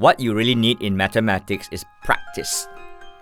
[0.00, 2.66] what you really need in mathematics is practice,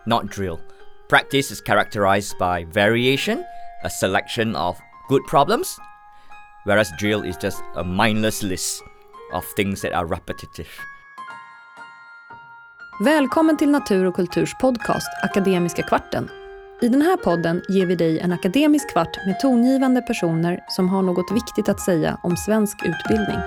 [0.07, 0.61] not drill.
[1.09, 3.45] Practice is characterized by variation,
[3.85, 4.77] a selection of
[5.09, 5.77] good problems,
[6.65, 8.83] whereas drill is just a mindless list
[9.33, 10.69] of things that are repetitive.
[13.05, 16.31] Välkommen till Natur och kulturs podcast Akademiska kvarten.
[16.83, 21.03] I den här podden ger vi dig en akademisk kvart med tongivande personer som har
[21.03, 23.39] något viktigt att säga om svensk utbildning.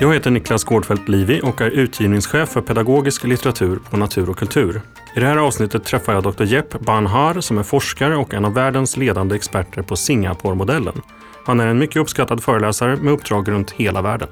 [0.00, 4.82] Jag heter Niklas Gårdfeldt Livi och är utgivningschef för pedagogisk litteratur på Natur och kultur.
[5.16, 6.44] I det här avsnittet träffar jag Dr.
[6.44, 11.02] Jep Banhar som är forskare och en av världens ledande experter på Singapore-modellen.
[11.46, 14.28] Han är en mycket uppskattad föreläsare med uppdrag runt hela världen.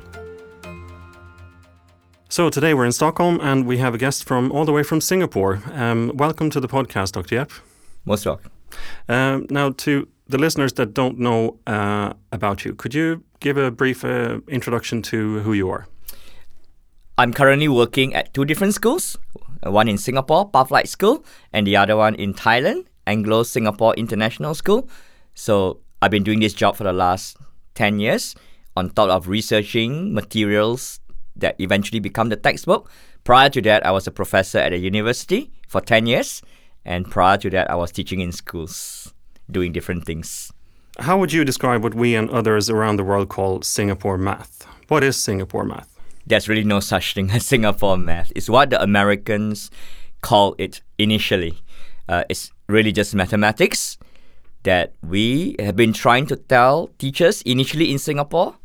[2.28, 5.00] So today we're in Stockholm and we have a guest from all the way from
[5.00, 5.58] Singapore.
[5.74, 7.34] Um, welcome to the podcast, Dr.
[7.34, 7.48] Jep.
[8.02, 8.50] Most welcome.
[9.08, 13.70] Um, now, to the listeners that don't know uh, about you, could you give a
[13.70, 15.86] brief uh, introduction to who you are?
[17.18, 19.18] I'm currently working at two different schools
[19.64, 24.88] one in Singapore, Pathlight School, and the other one in Thailand, Anglo Singapore International School.
[25.34, 27.36] So I've been doing this job for the last
[27.74, 28.34] 10 years
[28.76, 31.00] on top of researching materials
[31.36, 32.90] that eventually become the textbook.
[33.24, 36.42] Prior to that, I was a professor at a university for 10 years,
[36.84, 39.14] and prior to that, I was teaching in schools,
[39.50, 40.52] doing different things.
[40.98, 44.66] How would you describe what we and others around the world call Singapore math?
[44.88, 45.98] What is Singapore math?
[46.26, 48.30] There's really no such thing as Singapore math.
[48.36, 49.70] It's what the Americans
[50.20, 51.62] call it initially.
[52.10, 53.96] Uh, it's really just mathematics
[54.64, 58.56] that we have been trying to tell teachers initially in Singapore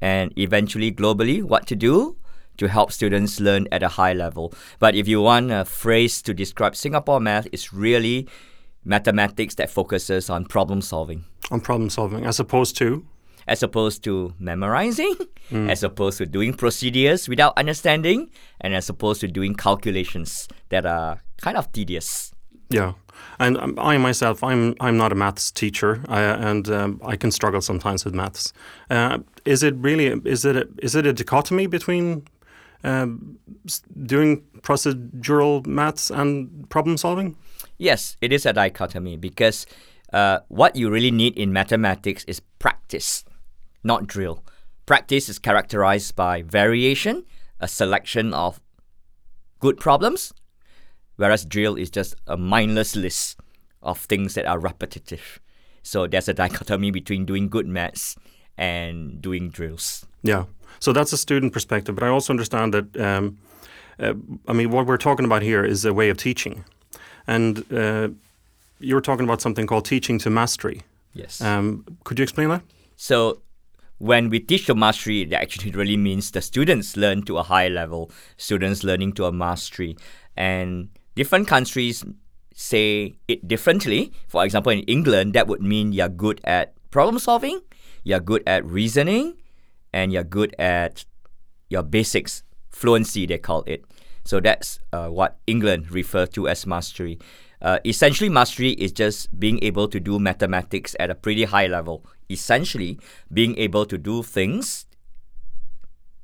[0.00, 2.16] and eventually globally what to do
[2.56, 4.52] to help students learn at a high level.
[4.80, 8.26] But if you want a phrase to describe Singapore math, it's really
[8.86, 11.24] mathematics that focuses on problem solving.
[11.50, 13.04] On problem solving, as opposed to?
[13.48, 15.14] As opposed to memorizing,
[15.50, 15.70] mm.
[15.70, 18.30] as opposed to doing procedures without understanding,
[18.60, 22.32] and as opposed to doing calculations that are kind of tedious.
[22.70, 22.94] Yeah,
[23.38, 27.60] and um, I myself, I'm I'm not a maths teacher, and um, I can struggle
[27.60, 28.52] sometimes with maths.
[28.90, 30.06] Uh, is it really?
[30.24, 30.56] Is it?
[30.56, 32.26] A, is it a dichotomy between
[32.82, 33.38] um,
[34.04, 37.36] doing procedural maths and problem solving?
[37.78, 39.66] Yes, it is a dichotomy because
[40.12, 43.24] uh, what you really need in mathematics is practice,
[43.82, 44.44] not drill.
[44.86, 47.24] Practice is characterized by variation,
[47.60, 48.60] a selection of
[49.60, 50.32] good problems,
[51.16, 53.38] whereas drill is just a mindless list
[53.82, 55.40] of things that are repetitive.
[55.82, 58.16] So there's a dichotomy between doing good maths
[58.56, 60.06] and doing drills.
[60.22, 60.44] Yeah.
[60.80, 62.96] So that's a student perspective, but I also understand that.
[62.96, 63.38] Um,
[63.98, 64.12] uh,
[64.46, 66.64] I mean, what we're talking about here is a way of teaching.
[67.26, 68.08] And uh,
[68.78, 70.82] you were talking about something called teaching to mastery.
[71.12, 71.40] Yes.
[71.40, 72.62] Um, could you explain that?
[72.96, 73.40] So,
[73.98, 77.68] when we teach to mastery, it actually really means the students learn to a high
[77.68, 79.96] level, students learning to a mastery.
[80.36, 82.04] And different countries
[82.54, 84.12] say it differently.
[84.28, 87.60] For example, in England, that would mean you're good at problem solving,
[88.04, 89.36] you're good at reasoning,
[89.92, 91.04] and you're good at
[91.70, 93.84] your basics, fluency, they call it.
[94.26, 97.18] So that's uh, what England refer to as mastery.
[97.62, 102.04] Uh, essentially, mastery is just being able to do mathematics at a pretty high level.
[102.28, 102.98] Essentially,
[103.32, 104.86] being able to do things,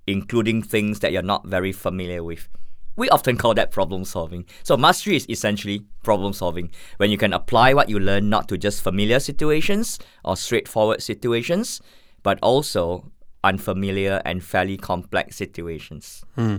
[0.06, 2.48] including things that you're not very familiar with.
[2.96, 4.44] We often call that problem solving.
[4.62, 8.58] So, mastery is essentially problem solving when you can apply what you learn not to
[8.58, 11.80] just familiar situations or straightforward situations,
[12.22, 13.10] but also
[13.44, 16.24] unfamiliar and fairly complex situations.
[16.34, 16.56] Hmm.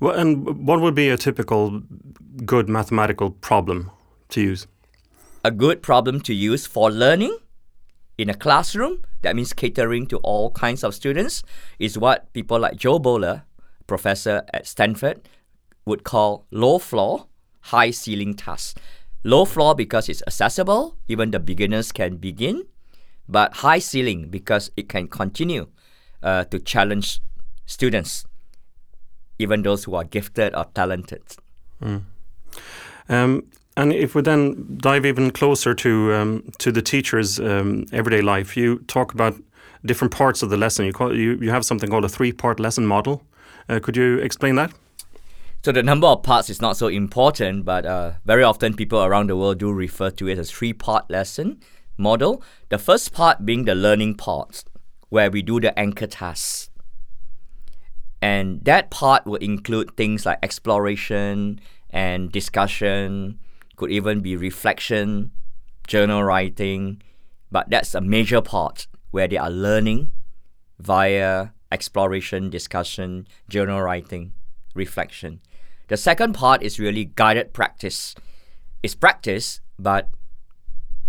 [0.00, 1.82] Well, and what would be a typical
[2.44, 3.90] good mathematical problem
[4.30, 4.66] to use?
[5.44, 7.38] A good problem to use for learning
[8.18, 11.42] in a classroom, that means catering to all kinds of students,
[11.78, 13.44] is what people like Jo Boaler,
[13.86, 15.28] professor at Stanford,
[15.84, 17.26] would call low floor,
[17.60, 18.74] high ceiling tasks.
[19.22, 22.64] Low floor because it's accessible, even the beginners can begin,
[23.28, 25.66] but high ceiling because it can continue
[26.22, 27.20] uh, to challenge
[27.66, 28.24] students
[29.38, 31.22] even those who are gifted or talented.
[31.82, 32.02] Mm.
[33.08, 33.44] Um,
[33.76, 38.56] and if we then dive even closer to um, to the teacher's um, everyday life,
[38.56, 39.34] you talk about
[39.84, 40.86] different parts of the lesson.
[40.86, 43.22] You call you you have something called a three part lesson model.
[43.68, 44.72] Uh, could you explain that?
[45.64, 49.28] So the number of parts is not so important, but uh, very often people around
[49.28, 51.60] the world do refer to it as three part lesson
[51.98, 52.42] model.
[52.68, 54.64] The first part being the learning part,
[55.08, 56.70] where we do the anchor tasks
[58.26, 63.38] And that part will include things like exploration and discussion,
[63.76, 65.30] could even be reflection,
[65.86, 67.00] journal writing,
[67.52, 70.10] but that's a major part where they are learning
[70.80, 74.32] via exploration, discussion, journal writing,
[74.74, 75.38] reflection.
[75.86, 78.16] The second part is really guided practice.
[78.82, 80.10] It's practice, but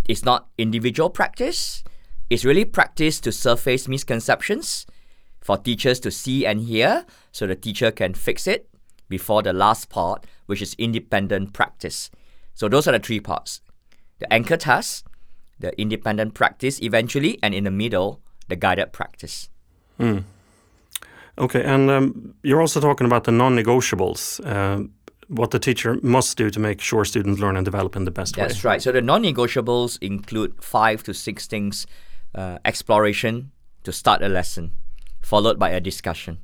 [0.07, 1.83] it's not individual practice.
[2.29, 4.85] It's really practice to surface misconceptions
[5.47, 8.67] for teachers to see and hear so the teacher can fix it
[9.07, 12.11] before the last part, which is independent practice.
[12.53, 13.61] So those are the three parts.
[14.19, 15.05] The anchor task,
[15.57, 19.47] the independent practice eventually, and in the middle, the guided practice.
[19.97, 20.25] Mm.
[21.37, 24.45] Okay, and um, you're also talking about the non-negotiables.
[24.45, 24.89] Uh,
[25.29, 28.35] what the teacher must do to make sure students learn and develop in the best
[28.35, 28.47] That's way.
[28.47, 28.81] That's right.
[28.81, 31.87] So the non-negotiables include five to six things:
[32.35, 33.51] uh, exploration
[33.83, 34.73] to start a lesson,
[35.27, 36.39] followed by a discussion,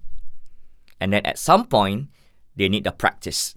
[0.99, 2.11] and then at some point
[2.59, 3.55] they need the practice,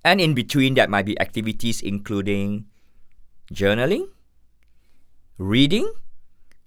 [0.00, 2.64] and in between that might be activities including
[3.52, 4.08] journaling,
[5.36, 5.84] reading,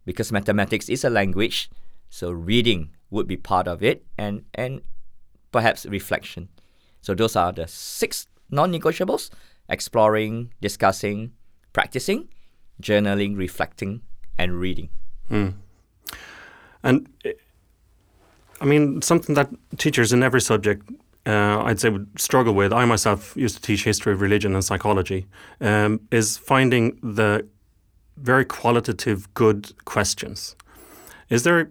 [0.06, 1.70] because mathematics is a language,
[2.14, 4.86] so reading would be part of it, and and
[5.52, 6.48] perhaps reflection.
[7.02, 9.34] So those are the six non-negotiables:
[9.66, 11.34] exploring, discussing,
[11.74, 12.30] practicing,
[12.78, 14.06] journaling, reflecting,
[14.38, 14.90] and reading.
[15.32, 15.54] Mm.
[16.84, 17.10] And
[18.62, 20.90] I mean, something that teachers in every subject,
[21.26, 22.74] uh, I'd say, would struggle with.
[22.74, 25.28] I myself used to teach history of religion and psychology.
[25.62, 27.48] Um, is finding the
[28.18, 30.56] very qualitative, good questions.
[31.30, 31.70] Is there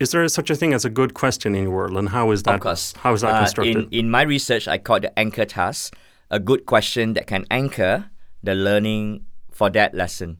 [0.00, 2.44] is there such a thing as a good question in your world, and how is
[2.44, 2.54] that?
[2.56, 2.94] Of course.
[2.98, 3.76] How is that Uh, constructed?
[3.76, 5.96] in, in my research, I call it the anchor task,
[6.30, 8.10] a good question that can anchor
[8.42, 10.38] the learning for that lesson.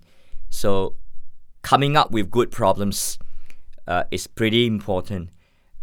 [0.48, 0.94] So,
[1.62, 3.18] coming up with good problems
[3.88, 5.30] uh, is pretty important,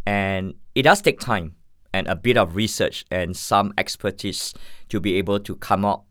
[0.05, 1.55] and it does take time
[1.93, 4.53] and a bit of research and some expertise
[4.89, 6.05] to be able to come up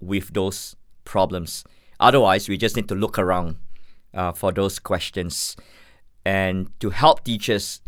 [0.00, 0.74] with those
[1.04, 1.64] problems.
[2.00, 3.56] Otherwise, we just need to look around
[4.14, 5.56] uh, for those questions.
[6.24, 7.82] And to help teachers,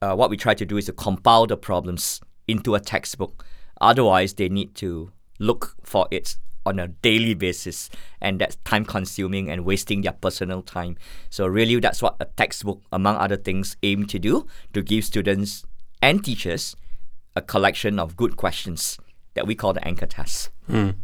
[0.00, 3.44] uh, what we try to do is to compile the problems into a textbook.
[3.80, 9.50] Otherwise, they need to look for it on a daily basis, and that's time consuming
[9.50, 10.96] and wasting their personal time.
[11.30, 15.64] So, really, that's what a textbook, among other things, aim to do to give students
[16.00, 16.76] and teachers
[17.34, 18.98] a collection of good questions
[19.34, 20.50] that we call the anchor tasks.
[20.68, 20.94] Mm.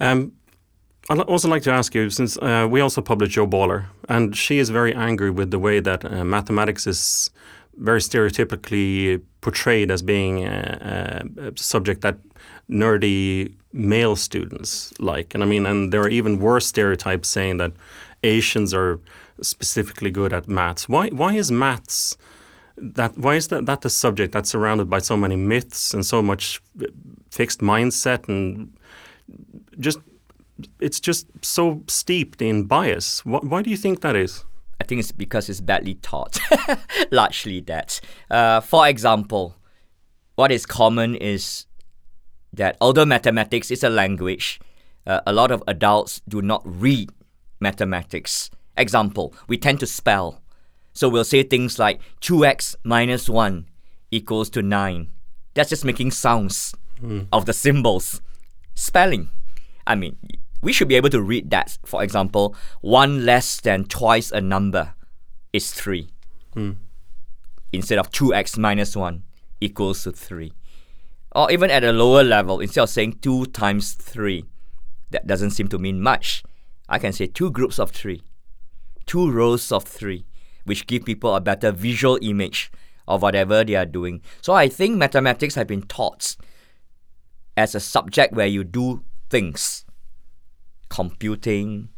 [0.00, 0.32] Um,
[1.10, 4.58] I'd also like to ask you, since uh, we also published Jo Boaler, and she
[4.58, 7.30] is very angry with the way that uh, mathematics is
[7.76, 12.18] very stereotypically portrayed as being a, a, subject that
[12.68, 15.34] nerdy male students like.
[15.34, 17.72] And I mean, and there are even worse stereotypes saying that
[18.22, 19.00] Asians are
[19.40, 20.88] specifically good at maths.
[20.88, 21.08] Why?
[21.08, 22.16] Why is maths?
[22.76, 26.22] That why is that that the subject that's surrounded by so many myths and so
[26.22, 26.60] much
[27.30, 28.76] fixed mindset and
[29.78, 29.98] just
[30.80, 33.24] it's just so steeped in bias.
[33.24, 34.44] Why, why do you think that is?
[34.80, 36.38] I think it's because it's badly taught,
[37.10, 38.00] largely that.
[38.30, 39.56] Uh, for example,
[40.34, 41.66] what is common is
[42.56, 44.60] that although mathematics is a language,
[45.06, 47.10] uh, a lot of adults do not read
[47.60, 48.50] mathematics.
[48.76, 50.40] Example, we tend to spell.
[50.92, 53.66] So we'll say things like 2x minus 1
[54.10, 55.08] equals to 9.
[55.54, 57.26] That's just making sounds mm.
[57.32, 58.20] of the symbols.
[58.74, 59.28] Spelling.
[59.86, 60.16] I mean,
[60.62, 61.78] we should be able to read that.
[61.84, 64.94] For example, 1 less than twice a number
[65.52, 66.08] is 3.
[66.56, 66.76] Mm.
[67.72, 69.22] Instead of 2x minus 1
[69.60, 70.52] equals to 3.
[71.34, 74.44] Or even at a lower level, instead of saying 2 times 3,
[75.10, 76.42] that doesn't seem to mean much.
[76.88, 78.22] I can say two groups of 3,
[79.06, 80.24] two rows of 3,
[80.64, 82.70] which give people a better visual image
[83.08, 84.22] of whatever they are doing.
[84.40, 86.36] So I think mathematics have been taught
[87.56, 89.84] as a subject where you do things
[90.88, 91.88] computing,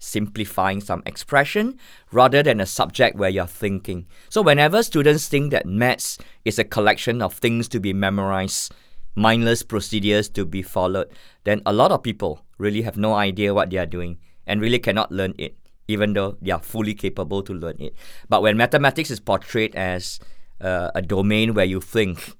[0.00, 1.78] simplifying some expression,
[2.10, 4.06] rather than a subject where you're thinking.
[4.28, 8.72] So, whenever students think that maths is a collection of things to be memorized,
[9.14, 11.08] mindless procedures to be followed,
[11.44, 14.78] then a lot of people really have no idea what they are doing and really
[14.78, 17.94] cannot learn it, even though they are fully capable to learn it.
[18.28, 20.18] But when mathematics is portrayed as
[20.60, 22.32] uh, a domain where you think,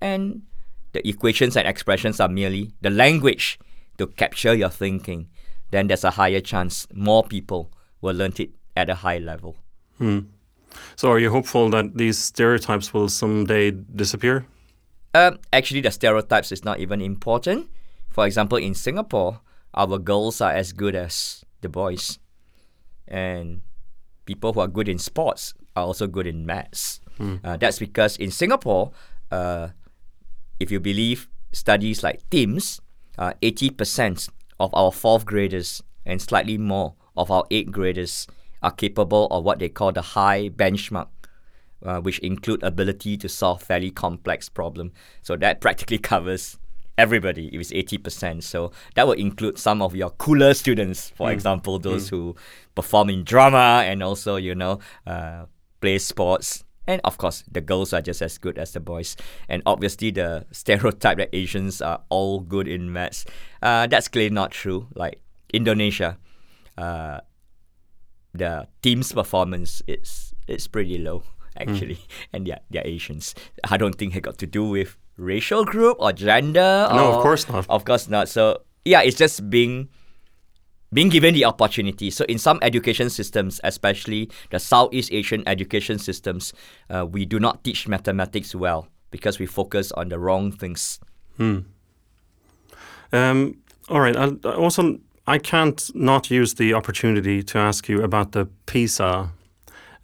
[0.00, 0.42] and
[0.92, 3.58] the equations and expressions are merely the language
[3.98, 5.28] to capture your thinking,
[5.74, 9.56] then there's a higher chance more people will learn it at a high level.
[9.98, 10.20] Hmm.
[10.96, 14.46] So, are you hopeful that these stereotypes will someday disappear?
[15.14, 17.68] Um, actually, the stereotypes is not even important.
[18.10, 19.40] For example, in Singapore,
[19.72, 22.18] our girls are as good as the boys,
[23.06, 23.62] and
[24.26, 27.00] people who are good in sports are also good in maths.
[27.44, 28.90] Uh, that's because in Singapore,
[29.30, 29.68] uh,
[30.58, 32.80] if you believe studies like TIMSS,
[33.18, 34.28] uh, 80%
[34.60, 38.26] of our fourth graders and slightly more of our eighth graders
[38.62, 41.08] are capable of what they call the high benchmark,
[41.84, 44.92] uh, which include ability to solve fairly complex problem.
[45.22, 46.58] So that practically covers
[46.96, 48.42] everybody if it's 80%.
[48.42, 52.36] So that would include some of your cooler students, for example, those who
[52.74, 55.46] perform in drama and also, you know, uh,
[55.80, 56.64] play sports.
[56.86, 59.16] And of course, the girls are just as good as the boys.
[59.48, 63.24] And obviously, the stereotype that Asians are all good in maths,
[63.62, 64.88] uh, that's clearly not true.
[64.94, 65.20] Like
[65.52, 66.18] Indonesia,
[66.76, 67.20] uh,
[68.34, 71.22] the TIMSS performance is it's pretty low
[71.56, 71.98] actually,
[72.32, 73.34] and they're, they're Asians.
[73.70, 76.88] I don't think it got to do with racial group or gender.
[76.92, 77.66] No, of course not.
[77.68, 78.28] Of course not.
[78.28, 79.88] So yeah, it's just being
[80.94, 82.08] being given the opportunity.
[82.10, 86.54] So in some education systems, especially the Southeast Asian education systems,
[86.88, 91.00] uh, we do not teach mathematics well because we focus on the wrong things.
[91.36, 91.58] Hmm.
[93.12, 93.58] Um,
[93.88, 94.16] all right.
[94.16, 99.30] I, I also, I can't not use the opportunity to ask you about the PISA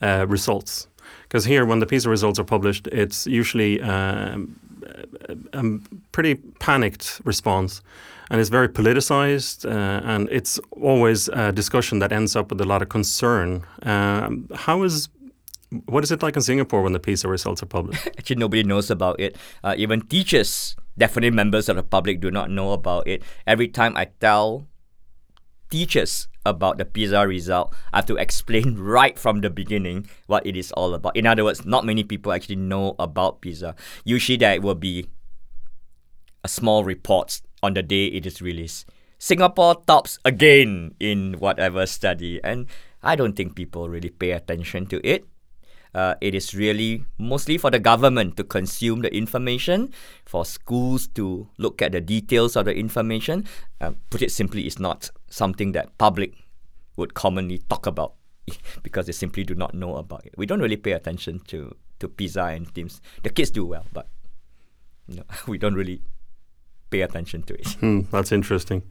[0.02, 0.88] uh, results.
[1.22, 4.58] Because here, when the PISA results are published, it's usually um,
[5.30, 5.78] a, a
[6.12, 7.82] pretty panicked response.
[8.30, 12.64] And it's very politicized, uh, and it's always a discussion that ends up with a
[12.64, 13.66] lot of concern.
[13.82, 15.08] Um, how is,
[15.86, 18.06] what is it like in Singapore when the PISA results are published?
[18.18, 19.36] Actually, nobody knows about it.
[19.64, 23.24] Uh, even teachers, definitely members of the public, do not know about it.
[23.48, 24.68] Every time I tell
[25.68, 30.56] teachers about the PISA result, I have to explain right from the beginning what it
[30.56, 31.16] is all about.
[31.16, 33.74] In other words, not many people actually know about PISA.
[34.04, 35.06] Usually, there will be
[36.44, 38.88] a small report on the day it is released.
[39.18, 42.66] Singapore tops again in whatever study, and
[43.02, 45.26] I don't think people really pay attention to it.
[45.92, 49.92] Uh, it is really mostly for the government to consume the information,
[50.24, 53.44] for schools to look at the details of the information.
[53.80, 56.32] Uh, put it simply, it's not something that public
[56.96, 58.14] would commonly talk about
[58.82, 60.32] because they simply do not know about it.
[60.36, 63.00] We don't really pay attention to to PISA and TIMSS.
[63.22, 64.08] The kids do well, but
[65.06, 66.02] you know, we don't really
[66.90, 67.68] pay attention to it.
[67.80, 68.82] Hmm, that's interesting.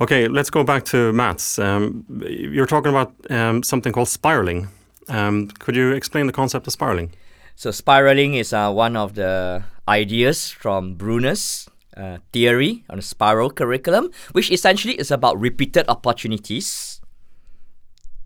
[0.00, 1.58] Okay, let's go back to maths.
[1.58, 4.68] Um, you're talking about um, something called spiraling.
[5.08, 7.12] Um, could you explain the concept of spiraling?
[7.54, 13.50] So spiraling is uh, one of the ideas from Bruner's uh, theory on the spiral
[13.50, 17.00] curriculum, which essentially is about repeated opportunities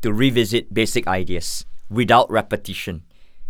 [0.02, 3.02] to revisit basic ideas without repetition.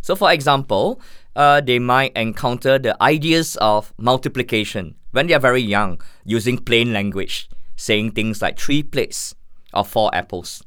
[0.02, 1.00] So, for example,
[1.36, 6.92] uh, they might encounter the ideas of multiplication when they are very young, using plain
[6.92, 9.34] language, saying things like three plates
[9.72, 10.62] or four apples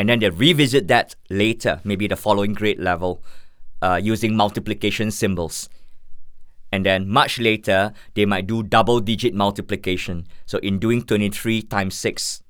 [0.00, 3.22] and then they revisit that later, maybe the following grade level,
[3.82, 5.68] uh, using multiplication symbols.
[6.72, 10.26] And then much later, they might do double digit multiplication.
[10.46, 12.42] So in doing 23 times 6,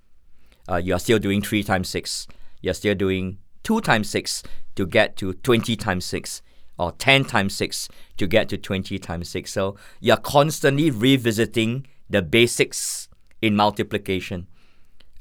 [0.68, 2.28] uh, you are still doing 3 times 6.
[2.60, 4.44] You're still doing 2 times 6
[4.76, 6.42] to get to 20 times 6,
[6.80, 9.52] or 10 times 6 to get to 20 times 6.
[9.52, 13.08] So you're constantly revisiting the basics
[13.42, 14.46] in multiplication,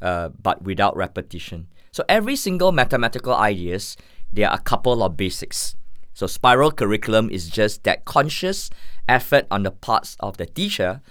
[0.01, 1.68] uh, but without repetition.
[1.92, 3.98] So every single mathematical ideas,
[4.32, 5.75] there are a couple of basics.
[6.13, 8.70] So spiral curriculum is just that conscious
[9.10, 11.01] effort on the parts of the teacher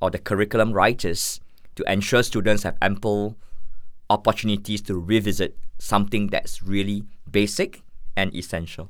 [0.00, 1.40] or the curriculum writers
[1.76, 3.36] to ensure students have ample
[4.08, 7.82] opportunities to revisit something that's really basic
[8.16, 8.88] and essential.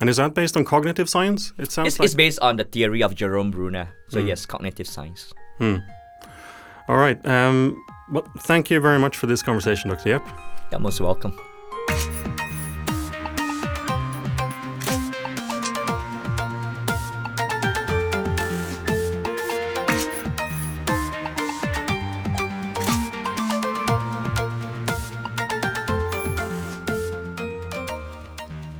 [0.00, 1.52] And is that based on cognitive science?
[1.58, 2.04] It sounds It's, like.
[2.06, 3.88] it's based on the theory of Jerome Bruner.
[4.08, 5.32] So yes, cognitive science.
[5.60, 7.24] All right.
[7.26, 10.10] Um, well, thank you very much for this conversation, Dr.
[10.10, 10.22] Yeap.
[10.70, 11.38] You're most welcome.